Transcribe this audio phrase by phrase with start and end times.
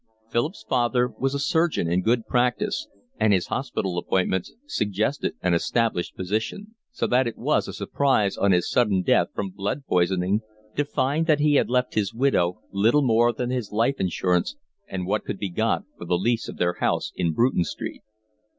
[0.31, 2.87] Philip's father was a surgeon in good practice,
[3.19, 8.51] and his hospital appointments suggested an established position; so that it was a surprise on
[8.51, 10.41] his sudden death from blood poisoning
[10.75, 14.55] to find that he had left his widow little more than his life insurance
[14.87, 18.01] and what could be got for the lease of their house in Bruton Street.